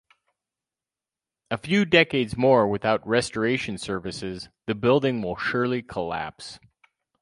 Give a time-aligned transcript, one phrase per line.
[1.51, 6.59] A few decades more without restoration services, the building will surely collapse.